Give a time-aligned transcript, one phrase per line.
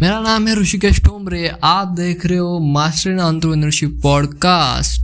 [0.00, 5.02] मेरा नाम है ऋषिकेश टोमरे, आप देख रहे हो मास्टर इन एंटरप्रेन्योरशिप पॉडकास्ट।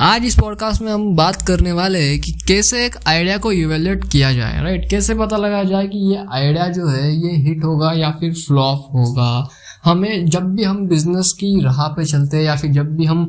[0.00, 4.04] आज इस पॉडकास्ट में हम बात करने वाले हैं कि कैसे एक आइडिया को इवेल्युएट
[4.12, 7.92] किया जाए राइट कैसे पता लगाया जाए कि ये आइडिया जो है, ये हिट होगा
[7.92, 9.48] या फिर फ्लॉप होगा।
[9.84, 13.24] हमें जब भी हम बिज़नेस की राह पे चलते हैं या फिर जब भी हम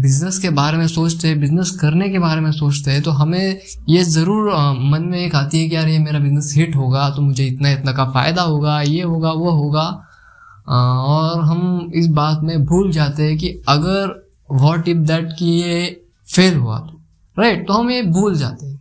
[0.00, 3.60] बिज़नेस के बारे में सोचते हैं बिज़नेस करने के बारे में सोचते हैं तो हमें
[3.88, 4.50] ये ज़रूर
[4.84, 7.70] मन में एक आती है कि यार ये मेरा बिज़नेस हिट होगा तो मुझे इतना
[7.70, 9.86] इतना का फ़ायदा होगा, ये होगा, वो होगा।
[10.68, 14.14] और हम इस बात में भूल जाते हैं कि अगर
[14.54, 15.84] वॉट इफ़ दैट कि ये
[16.26, 17.00] फेल हुआ तो
[17.36, 18.75] राइट तो हम ये भूल जाते हैं।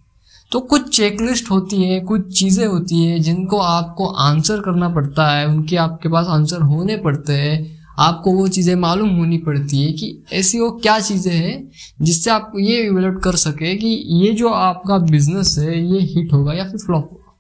[0.56, 5.48] तो कुछ चेकलिस्ट होती है, कुछ चीज़ें होती है जिनको आपको आंसर करना पड़ता है,
[5.48, 10.24] उनके आपके पास आंसर होने पड़ते हैं, आपको वो चीज़ें मालूम होनी पड़ती है कि
[10.34, 13.88] ऐसी वो क्या चीज़ें हैं जिससे आप ये इवेल्यूट कर सके कि
[14.24, 17.34] ये जो आपका बिज़नेस है, ये हिट होगा या फिर फ्लॉप होगा।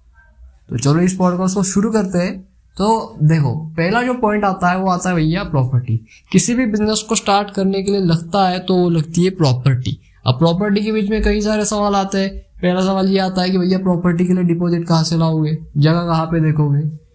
[0.69, 2.39] तो चलो इस पॉडकास्ट को शुरू करते हैं।
[2.77, 5.97] तो देखो, पहला जो पॉइंट आता है, वो आता है भैया प्रॉपर्टी
[6.31, 9.97] किसी भी बिज़नेस को स्टार्ट करने के लिए लगता है तो वो लगती है प्रॉपर्टी
[10.27, 13.49] अब प्रॉपर्टी के बीच में कई सारे सवाल आते हैं। पहला सवाल ये आता है
[13.49, 15.57] कि भैया प्रॉपर्टी के लिए डिपॉजिट कहाँ से लाओगे?
[15.77, 17.05] जगह कहाँ पे देखोगे?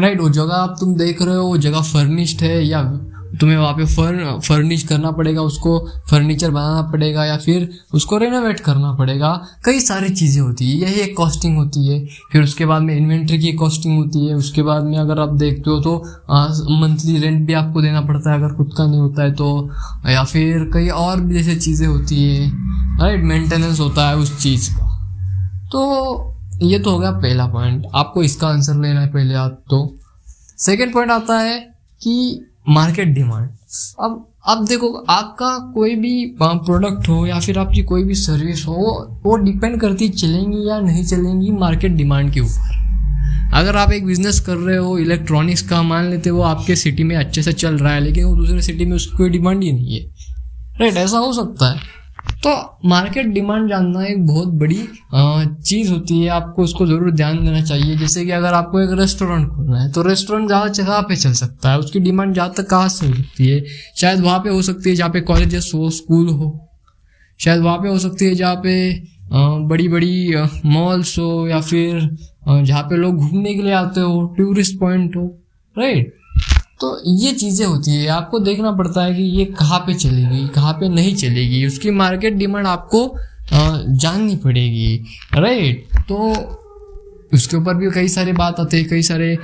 [0.00, 2.82] राइट वो जगह आप तुम देख रहे हो, वो जगह फर्निश्ड है या
[3.32, 5.78] तुम्हें वहाँ पे फर्न फर्निश करना पड़ेगा, उसको
[6.10, 9.30] फर्नीचर बनाना पड़ेगा या फिर उसको रेनोवेट करना पड़ेगा।
[9.64, 13.38] कई सारी चीज़ें होती है, यही एक कॉस्टिंग होती है। फिर उसके बाद में इन्वेंट्री
[13.38, 15.96] की कॉस्टिंग होती है, उसके बाद में अगर आप देखते हो तो
[16.80, 19.70] मंथली रेंट भी आपको देना पड़ता है, अगर खुद का नहीं होता है तो।
[20.08, 22.50] या फिर कई और भी जैसे चीज़ें होती है
[23.00, 24.88] राइट मेंटेनेंस होता है उस चीज़ का।
[25.72, 26.28] तो
[26.62, 29.78] ये तो हो गया पहला पॉइंट आपको इसका आंसर लेना है पहले आप तो।
[30.58, 31.58] सेकेंड पॉइंट आता है
[32.00, 33.48] कि मार्केट डिमांड
[34.00, 39.20] अब अब देखो, आपका कोई भी प्रोडक्ट हो या फिर आपकी कोई भी सर्विस हो,
[39.24, 42.80] वो डिपेंड करती चलेंगी या नहीं चलेंगी मार्केट डिमांड के ऊपर।
[43.54, 47.16] अगर आप एक बिज़नेस कर रहे हो इलेक्ट्रॉनिक्स का मान लेते वो आपके सिटी में
[47.16, 50.00] अच्छे से चल रहा है, लेकिन वो दूसरे सिटी में उसकी कोई डिमांड ही नहीं
[50.00, 50.06] है।
[50.80, 51.80] राइट ऐसा हो सकता है।
[52.42, 52.50] तो
[52.88, 54.76] मार्केट डिमांड जानना एक बहुत बड़ी
[55.62, 59.48] चीज़ होती है। आपको उसको ज़रूर ध्यान देना चाहिए। जैसे कि अगर आपको एक रेस्टोरेंट
[59.48, 62.88] खोलना है तो रेस्टोरेंट ज़्यादा जगह पे चल सकता है। उसकी डिमांड ज़्यादा तक कहाँ
[62.88, 63.62] से हो सकती है?
[63.96, 66.50] शायद वहाँ पे हो सकती है जहाँ पे कॉलेजेस हो स्कूल हो।
[67.40, 68.74] शायद वहाँ पे हो सकती है जहाँ पे
[69.68, 70.34] बड़ी बड़ी
[70.66, 72.00] मॉल्स हो या फिर
[72.48, 75.24] जहाँ पे लोग घूमने के लिए आते हो टूरिस्ट पॉइंट हो
[75.76, 76.14] राइट
[76.82, 80.72] तो ये चीज़ें होती है। आपको देखना पड़ता है कि ये कहाँ पे चलेगी, कहाँ
[80.74, 83.06] पे नहीं चलेगी। उसकी मार्केट डिमांड आपको
[83.52, 84.96] जाननी पड़ेगी।
[85.34, 86.32] राइट तो
[87.34, 89.36] उसके ऊपर भी कई सारे बात आते हैं, कई सारे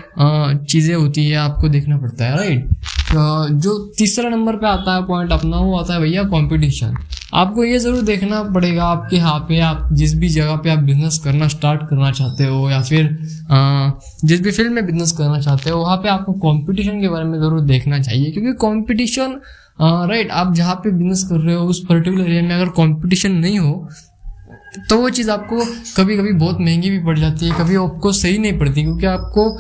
[0.65, 2.69] चीज़ें होती है, आपको देखना पड़ता है। राइट
[3.55, 6.97] जो तीसरा नंबर पे आता है पॉइंट अपना वो आता है भैया कंपटीशन
[7.29, 11.19] आपको ये ज़रूर देखना पड़ेगा आपके यहाँ पे आप जिस भी जगह पे आप बिज़नेस
[11.25, 13.05] करना स्टार्ट करना चाहते हो या फिर
[13.51, 13.91] आ,
[14.25, 17.39] जिस भी फ़ील्ड में बिज़नेस करना चाहते हो वहाँ पे आपको कंपटीशन के बारे में
[17.39, 19.41] ज़रूर देखना चाहिए। क्योंकि कंपटीशन
[19.81, 23.59] राइट आप जहाँ पे बिज़नेस कर रहे हो उस पर्टिकुलर एरिया में अगर कंपटीशन नहीं
[23.59, 23.89] हो
[24.91, 25.65] तो वो चीज़ आपको
[25.97, 29.59] कभी कभी बहुत महँगी भी पड़ जाती है कभी आपको सही नहीं पड़ती क्योंकि आपको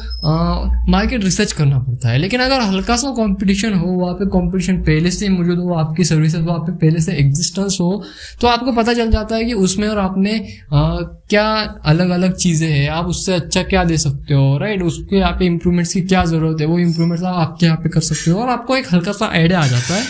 [0.90, 5.10] मार्केट रिसर्च करना पड़ता है। लेकिन अगर हल्का सा कंपटीशन हो वहाँ पे कंपटीशन पहले
[5.10, 8.04] से मौजूद हो आपकी सर्विसेज़ वहाँ पे पहले से एग्जिस्टेंस हो
[8.40, 10.38] तो आपको पता चल जाता है कि उसमें और आपने
[10.72, 10.96] आ,
[11.30, 15.32] क्या अलग अलग चीज़ें हैं आप उससे अच्छा क्या दे सकते हो राइट उसके यहाँ
[15.32, 18.40] पे इम्प्रूवमेंट्स की क्या ज़रूरत है वो इम्प्रूवमेंट्स आप आपके यहाँ पे कर सकते हो
[18.40, 20.02] और आपको एक हल्का सा आइडिया आ जाता है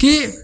[0.00, 0.42] कि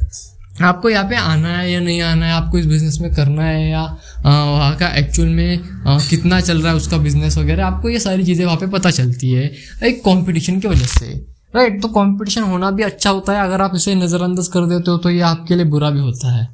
[0.53, 3.69] आपको यहाँ पे आना है या नहीं आना है आपको इस बिज़नेस में करना है
[3.69, 3.83] या
[4.25, 8.25] वहाँ का एक्चुअल में आ, कितना चल रहा है उसका बिज़नेस वगैरह आपको ये सारी
[8.25, 9.51] चीज़ें वहाँ पे पता चलती है
[9.85, 11.07] एक कंपटीशन की वजह से।
[11.55, 14.97] राइट तो कंपटीशन होना भी अच्छा होता है अगर आप इसे नज़रअंदाज कर देते हो
[14.99, 16.45] तो ये आपके लिए बुरा भी होता है।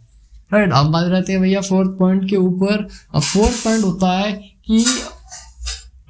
[0.52, 2.86] राइट अब बात रहते हैं भैया फोर्थ पॉइंट के ऊपर।
[3.16, 4.84] फोर्थ पॉइंट होता है कि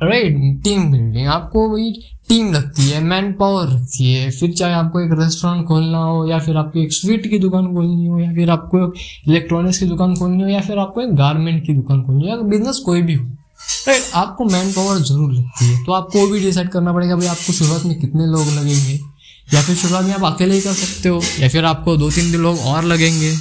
[0.03, 1.93] राइट टीम बिल्डिंग आपको वही
[2.28, 6.39] टीम लगती है मैन पावर रखती है। फिर चाहे आपको एक रेस्टोरेंट खोलना हो, या
[6.39, 8.84] फिर आपको एक स्वीट की दुकान खोलनी हो, या फिर आपको
[9.28, 12.37] इलेक्ट्रॉनिक्स की दुकान खोलनी हो, या फिर आपको एक गारमेंट की दुकान खोलनी हो, या
[12.49, 13.25] बिज़नेस कोई भी हो।
[13.88, 17.53] राइट आपको मैन पावर ज़रूर लगती है। तो आपको भी डिसाइड करना पड़ेगा, भाई, आपको
[17.53, 18.99] शुरुआत में कितने लोग लगेंगे?
[19.55, 22.31] या फिर शुरुआत में आप अकेले ही कर सकते हो, या फिर आपको दो तीन
[22.32, 23.32] दिन लोग और लगेंगे।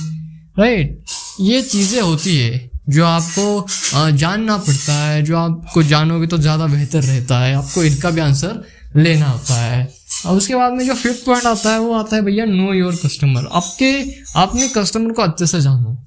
[0.59, 1.03] राइट
[1.41, 7.01] ये चीज़ें होती है, जो आपको जानना पड़ता है, जो आपको जानोगे तो ज़्यादा बेहतर
[7.03, 8.63] रहता है। आपको इनका भी आंसर
[8.95, 9.88] लेना होता है।
[10.25, 12.95] और उसके बाद में जो फिफ्थ पॉइंट आता है वो आता है भैया नो योर
[12.95, 13.92] कस्टमर आपके
[14.39, 15.98] आपने कस्टमर को अच्छे से जानो।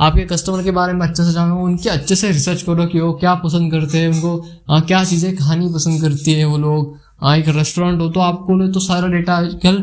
[0.00, 3.12] आपके कस्टमर के बारे में अच्छे से जानो उनके अच्छे से रिसर्च करो कि वो
[3.12, 7.48] क्या पसंद करते हैं उनको आ, क्या चीज़ें खानी पसंद करती है वो लोग। एक
[7.48, 9.76] रेस्टोरेंट हो तो आपको तो सारा डेटा आजकल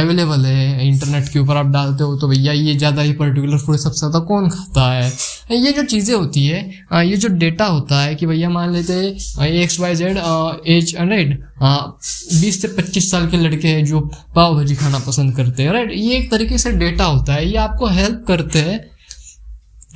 [0.00, 3.76] अवेलेबल है इंटरनेट के ऊपर आप डालते हो तो भैया ये ज़्यादा ही पर्टिकुलर फ़ूड
[3.76, 5.10] सबसे ज़्यादा कौन खाता है?
[5.52, 9.46] ये जो चीज़ें होती है ये जो डेटा होता है कि भैया मान लेते हैं
[9.46, 10.18] X Y Z
[10.66, 14.00] age right बीस से पच्चीस साल के लड़के हैं जो
[14.36, 17.56] पाव भाजी खाना पसंद करते हैं राइट ये एक तरीके से डेटा होता है, ये
[17.56, 18.95] आपको हेल्प करते हैं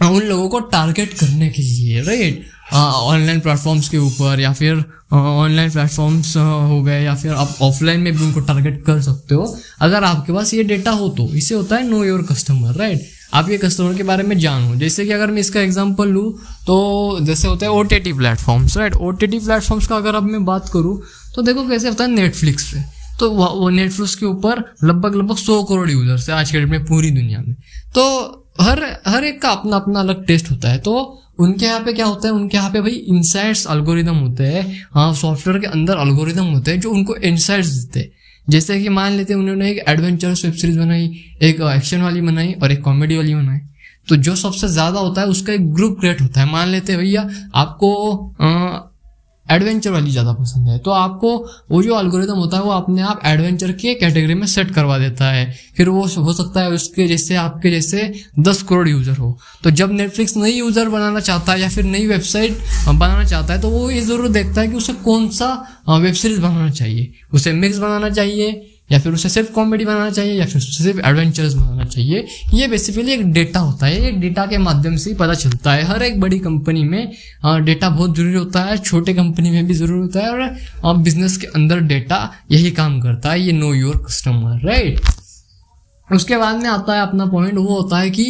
[0.01, 5.71] उन लोगों को टारगेट करने के लिए राइट ऑनलाइन प्लेटफॉर्म्स के ऊपर या फिर ऑनलाइन
[5.71, 10.05] प्लेटफॉर्म्स हो गए या फिर आप ऑफलाइन में भी उनको टारगेट कर सकते हो। अगर
[10.05, 13.59] आपके पास ये डेटा हो तो इसे होता है नो योर कस्टमर राइट आप ये
[13.59, 16.33] कस्टमर के बारे में जानो जैसे कि अगर मैं इसका एग्जांपल लूँ
[16.67, 20.15] तो जैसे होता है O T T platforms right O T T platforms का अगर
[20.15, 21.01] अब मैं बात करूँ
[21.35, 22.83] तो देखो कैसे होता है नेटफ्लिक्स पे।
[23.21, 26.85] तो वो नेटफ्लिक्स के ऊपर लगभग लगभग सौ करोड़ यूज़र्स है आज के डेट में
[26.85, 27.55] पूरी दुनिया में।
[27.95, 31.93] तो हर हर एक का अपना अपना अलग टेस्ट होता है। तो उनके यहाँ पे
[31.93, 32.35] क्या होता है?
[32.35, 36.81] उनके यहाँ पे भाई इंसाइट्स अल्गोरिदम होते हैं। हाँ सॉफ्टवेयर के अंदर अल्गोरिदम होते हैं
[36.81, 38.11] जो उनको इंसाइट्स देते हैं।
[38.49, 41.07] जैसे कि मान लेते हैं, उन्होंने एक एडवेंचरस वेब सीरीज़ बनाई,
[41.43, 43.59] एक एक्शन वाली बनाई और एक कॉमेडी वाली बनाई।
[44.09, 47.01] तो जो सबसे ज़्यादा होता है, उसका एक ग्रुप क्रिएट होता है। मान लेते हैं,
[47.01, 47.91] भैया, आपको
[49.51, 51.37] एडवेंचर वाली ज़्यादा पसंद है। तो आपको
[51.71, 55.31] वो जो अलगोरिदम होता है, वो अपने आप एडवेंचर के कैटेगरी में सेट करवा देता
[55.31, 55.45] है।
[55.77, 59.93] फिर वो हो सकता है उसके जैसे, आपके जैसे दस करोड़ यूज़र हो। तो जब
[59.93, 62.59] नेटफ्लिक्स नई यूज़र बनाना चाहता है या फिर नई वेबसाइट
[62.89, 65.55] बनाना चाहता है तो वो ये ज़रूर देखता है कि उसे कौन सा
[65.91, 70.33] वेब सीरीज़ बनाना चाहिए। उसे मिक्स बनाना चाहिए या फिर उसे सिर्फ़ कॉमेडी बनाना चाहिए,
[70.33, 74.47] या फिर उसे सिर्फ़ एडवेंचरस बनाना चाहिए, ये बेसिकली एक डेटा होता है। ये डेटा
[74.47, 77.13] के माध्यम से पता चलता है। हर एक बड़ी कंपनी में
[77.65, 81.47] डेटा बहुत ज़रूरी होता है। छोटे कंपनी में भी ज़रूरी होता है। और बिज़नेस के
[81.47, 82.19] अंदर डेटा
[82.51, 85.01] यही काम करता है। ये नो योर कस्टमर राइट
[86.09, 88.25] उसके बाद में आता है अपना पॉइंट वो होता है कि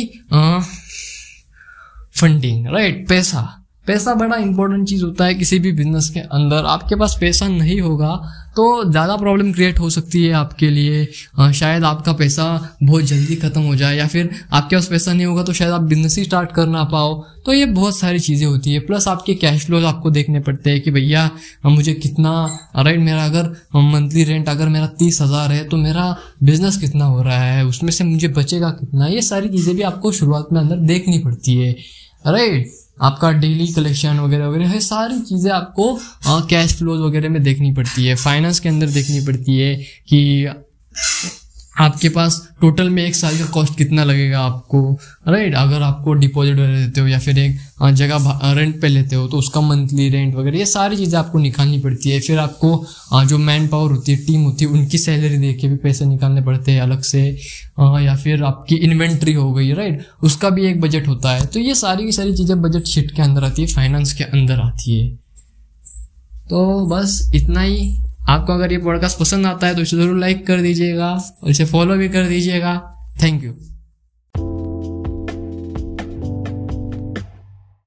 [2.13, 6.97] फंडिंग राइट पैसा। पैसा बड़ा इंपॉर्टेंट चीज़ होता है किसी भी बिज़नेस के अंदर। आपके
[6.97, 8.15] पास पैसा नहीं होगा
[8.57, 11.07] तो ज़्यादा प्रॉब्लम क्रिएट हो सकती है आपके लिए।
[11.39, 12.45] आ, शायद आपका पैसा
[12.83, 15.83] बहुत जल्दी ख़त्म हो जाए या फिर आपके पास पैसा नहीं होगा तो शायद आप
[15.83, 17.15] बिज़नेस ही स्टार्ट कर ना पाओ।
[17.47, 20.81] तो ये बहुत सारी चीज़ें होती है। प्लस आपके कैश फ्लोज आपको देखने पड़ते हैं
[20.81, 21.31] कि भैया
[21.67, 22.33] मुझे कितना
[22.77, 27.23] राइट मेरा अगर मंथली रेंट अगर मेरा तीस हज़ार है तो मेरा बिज़नेस कितना हो
[27.23, 27.65] रहा है?
[27.67, 29.07] उसमें से मुझे बचेगा कितना?
[29.07, 31.73] ये सारी चीज़ें भी आपको शुरुआत में अंदर देखनी पड़ती है।
[32.27, 35.95] राइट आपका डेली कलेक्शन वगैरह वगैरह है सारी चीज़ें आपको
[36.49, 39.75] कैश फ्लोज वगैरह में देखनी पड़ती है फाइनेंस के अंदर देखनी पड़ती है
[40.09, 40.21] कि
[41.81, 44.81] आपके पास टोटल में एक साल का कॉस्ट कितना लगेगा आपको?
[45.29, 47.59] राइट अगर आपको डिपॉजिट देते हो या फिर एक
[47.95, 51.79] जगह रेंट पे लेते हो तो उसका मंथली रेंट वगैरह, ये सारी चीज़ें आपको निकालनी
[51.79, 55.53] पड़ती है। फिर आपको जो मैन पावर होती है टीम होती है, उनकी सैलरी दे
[55.53, 57.23] के भी पैसे निकालने पड़ते हैं अलग से।
[57.81, 61.75] या फिर आपकी इन्वेंट्री हो गई राइट उसका भी एक बजट होता है। तो ये
[61.77, 65.09] सारी की सारी चीज़ें बजट शीट के अंदर आती है फाइनेंस के अंदर आती है।
[66.51, 67.91] तो बस इतना ही।
[68.31, 71.11] आपको अगर ये पॉडकास्ट पसंद आता है तो इसे ज़रूर लाइक कर दीजिएगा
[71.43, 72.75] और इसे फॉलो भी कर दीजिएगा।
[73.23, 73.53] Thank you